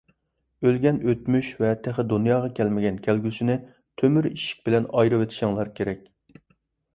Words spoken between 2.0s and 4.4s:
دۇنياغا كەلمىگەن كەلگۈسىنى تۆمۈر